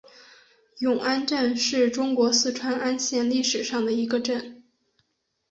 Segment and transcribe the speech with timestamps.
[0.79, 4.63] 永安镇是中国四川安县历史上的一个镇。